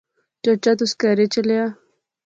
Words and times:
چچا 0.43 0.71
تس 0.79 0.91
کہھرے 0.99 1.25
چلیا؟ 1.33 1.63